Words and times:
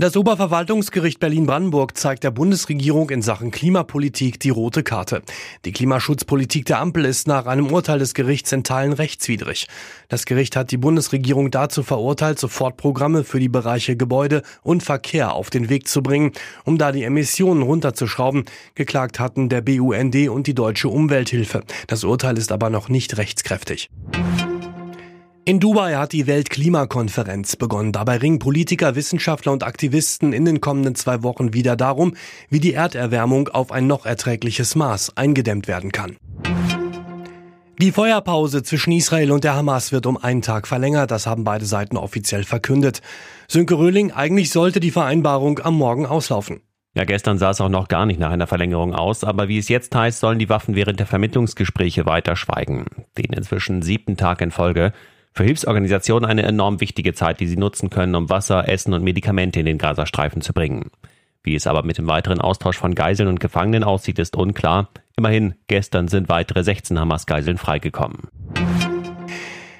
Das 0.00 0.16
Oberverwaltungsgericht 0.16 1.18
Berlin-Brandenburg 1.18 1.98
zeigt 1.98 2.22
der 2.22 2.30
Bundesregierung 2.30 3.10
in 3.10 3.20
Sachen 3.20 3.50
Klimapolitik 3.50 4.38
die 4.38 4.50
rote 4.50 4.84
Karte. 4.84 5.22
Die 5.64 5.72
Klimaschutzpolitik 5.72 6.66
der 6.66 6.78
Ampel 6.78 7.04
ist 7.04 7.26
nach 7.26 7.46
einem 7.46 7.72
Urteil 7.72 7.98
des 7.98 8.14
Gerichts 8.14 8.52
in 8.52 8.62
Teilen 8.62 8.92
rechtswidrig. 8.92 9.66
Das 10.06 10.24
Gericht 10.24 10.54
hat 10.54 10.70
die 10.70 10.76
Bundesregierung 10.76 11.50
dazu 11.50 11.82
verurteilt, 11.82 12.38
sofort 12.38 12.76
Programme 12.76 13.24
für 13.24 13.40
die 13.40 13.48
Bereiche 13.48 13.96
Gebäude 13.96 14.42
und 14.62 14.84
Verkehr 14.84 15.32
auf 15.32 15.50
den 15.50 15.68
Weg 15.68 15.88
zu 15.88 16.00
bringen, 16.00 16.30
um 16.64 16.78
da 16.78 16.92
die 16.92 17.02
Emissionen 17.02 17.62
runterzuschrauben. 17.62 18.44
Geklagt 18.76 19.18
hatten 19.18 19.48
der 19.48 19.62
BUND 19.62 20.14
und 20.28 20.46
die 20.46 20.54
Deutsche 20.54 20.90
Umwelthilfe. 20.90 21.64
Das 21.88 22.04
Urteil 22.04 22.38
ist 22.38 22.52
aber 22.52 22.70
noch 22.70 22.88
nicht 22.88 23.16
rechtskräftig. 23.16 23.90
In 25.48 25.60
Dubai 25.60 25.96
hat 25.96 26.12
die 26.12 26.26
Weltklimakonferenz 26.26 27.56
begonnen. 27.56 27.92
Dabei 27.92 28.18
ringen 28.18 28.38
Politiker, 28.38 28.94
Wissenschaftler 28.96 29.50
und 29.50 29.62
Aktivisten 29.62 30.34
in 30.34 30.44
den 30.44 30.60
kommenden 30.60 30.94
zwei 30.94 31.22
Wochen 31.22 31.54
wieder 31.54 31.74
darum, 31.74 32.12
wie 32.50 32.60
die 32.60 32.74
Erderwärmung 32.74 33.48
auf 33.48 33.72
ein 33.72 33.86
noch 33.86 34.04
erträgliches 34.04 34.74
Maß 34.74 35.16
eingedämmt 35.16 35.66
werden 35.66 35.90
kann. 35.90 36.18
Die 37.80 37.92
Feuerpause 37.92 38.62
zwischen 38.62 38.92
Israel 38.92 39.32
und 39.32 39.42
der 39.42 39.54
Hamas 39.54 39.90
wird 39.90 40.04
um 40.04 40.18
einen 40.18 40.42
Tag 40.42 40.66
verlängert. 40.66 41.10
Das 41.10 41.26
haben 41.26 41.44
beide 41.44 41.64
Seiten 41.64 41.96
offiziell 41.96 42.44
verkündet. 42.44 43.00
Sönke 43.48 43.78
Röhling, 43.78 44.12
eigentlich 44.12 44.50
sollte 44.50 44.80
die 44.80 44.90
Vereinbarung 44.90 45.60
am 45.60 45.78
Morgen 45.78 46.04
auslaufen. 46.04 46.60
Ja, 46.94 47.04
gestern 47.04 47.38
sah 47.38 47.52
es 47.52 47.60
auch 47.62 47.70
noch 47.70 47.88
gar 47.88 48.04
nicht 48.04 48.20
nach 48.20 48.32
einer 48.32 48.46
Verlängerung 48.46 48.94
aus, 48.94 49.24
aber 49.24 49.48
wie 49.48 49.56
es 49.56 49.70
jetzt 49.70 49.94
heißt, 49.94 50.20
sollen 50.20 50.38
die 50.38 50.50
Waffen 50.50 50.74
während 50.74 51.00
der 51.00 51.06
Vermittlungsgespräche 51.06 52.04
weiter 52.04 52.36
schweigen. 52.36 52.84
Den 53.16 53.32
inzwischen 53.32 53.80
siebten 53.80 54.18
Tag 54.18 54.42
in 54.42 54.50
Folge 54.50 54.92
für 55.38 55.44
Hilfsorganisationen 55.44 56.28
eine 56.28 56.42
enorm 56.42 56.80
wichtige 56.80 57.14
Zeit, 57.14 57.38
die 57.38 57.46
sie 57.46 57.56
nutzen 57.56 57.90
können, 57.90 58.16
um 58.16 58.28
Wasser, 58.28 58.68
Essen 58.68 58.92
und 58.92 59.04
Medikamente 59.04 59.60
in 59.60 59.66
den 59.66 59.78
Gazastreifen 59.78 60.42
zu 60.42 60.52
bringen. 60.52 60.90
Wie 61.44 61.54
es 61.54 61.68
aber 61.68 61.84
mit 61.84 61.96
dem 61.96 62.08
weiteren 62.08 62.40
Austausch 62.40 62.76
von 62.76 62.96
Geiseln 62.96 63.28
und 63.28 63.38
Gefangenen 63.38 63.84
aussieht, 63.84 64.18
ist 64.18 64.36
unklar. 64.36 64.88
Immerhin, 65.16 65.54
gestern 65.68 66.08
sind 66.08 66.28
weitere 66.28 66.64
16 66.64 66.98
Hamas-Geiseln 66.98 67.56
freigekommen. 67.56 68.22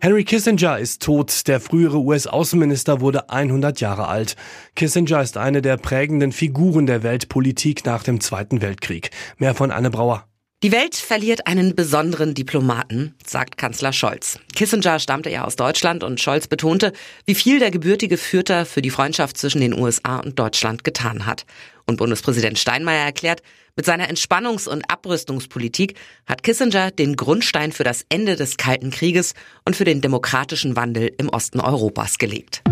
Henry 0.00 0.24
Kissinger 0.24 0.78
ist 0.78 1.02
tot. 1.02 1.46
Der 1.46 1.60
frühere 1.60 1.98
US-Außenminister 1.98 3.02
wurde 3.02 3.28
100 3.28 3.78
Jahre 3.78 4.08
alt. 4.08 4.36
Kissinger 4.74 5.20
ist 5.20 5.36
eine 5.36 5.60
der 5.60 5.76
prägenden 5.76 6.32
Figuren 6.32 6.86
der 6.86 7.02
Weltpolitik 7.02 7.84
nach 7.84 8.02
dem 8.02 8.20
Zweiten 8.20 8.62
Weltkrieg. 8.62 9.10
Mehr 9.36 9.54
von 9.54 9.70
Anne 9.70 9.90
Brauer. 9.90 10.24
Die 10.62 10.70
Welt 10.70 10.94
verliert 10.94 11.48
einen 11.48 11.74
besonderen 11.74 12.34
Diplomaten, 12.34 13.16
sagt 13.26 13.56
Kanzler 13.56 13.92
Scholz. 13.92 14.38
Kissinger 14.54 15.00
stammte 15.00 15.28
ja 15.28 15.42
aus 15.42 15.56
Deutschland 15.56 16.04
und 16.04 16.20
Scholz 16.20 16.46
betonte, 16.46 16.92
wie 17.26 17.34
viel 17.34 17.58
der 17.58 17.72
gebürtige 17.72 18.16
Fürther 18.16 18.64
für 18.64 18.80
die 18.80 18.90
Freundschaft 18.90 19.36
zwischen 19.36 19.60
den 19.60 19.76
USA 19.76 20.20
und 20.20 20.38
Deutschland 20.38 20.84
getan 20.84 21.26
hat. 21.26 21.46
Und 21.84 21.96
Bundespräsident 21.96 22.60
Steinmeier 22.60 23.04
erklärt, 23.04 23.42
mit 23.74 23.86
seiner 23.86 24.08
Entspannungs- 24.08 24.68
und 24.68 24.88
Abrüstungspolitik 24.88 25.98
hat 26.26 26.44
Kissinger 26.44 26.92
den 26.92 27.16
Grundstein 27.16 27.72
für 27.72 27.84
das 27.84 28.06
Ende 28.08 28.36
des 28.36 28.56
Kalten 28.56 28.92
Krieges 28.92 29.34
und 29.64 29.74
für 29.74 29.84
den 29.84 30.00
demokratischen 30.00 30.76
Wandel 30.76 31.10
im 31.18 31.28
Osten 31.28 31.58
Europas 31.58 32.18
gelegt. 32.18 32.62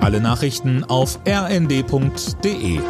Alle 0.00 0.20
Nachrichten 0.20 0.82
auf 0.82 1.20
rnd.de 1.28 2.80